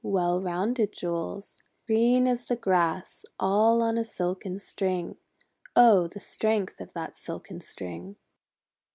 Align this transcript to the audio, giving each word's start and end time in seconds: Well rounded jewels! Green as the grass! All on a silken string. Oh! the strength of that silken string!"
Well 0.03 0.41
rounded 0.41 0.91
jewels! 0.93 1.61
Green 1.85 2.25
as 2.25 2.45
the 2.45 2.55
grass! 2.55 3.23
All 3.39 3.83
on 3.83 3.99
a 3.99 4.03
silken 4.03 4.57
string. 4.57 5.17
Oh! 5.75 6.07
the 6.07 6.19
strength 6.19 6.81
of 6.81 6.93
that 6.93 7.15
silken 7.15 7.59
string!" 7.61 8.15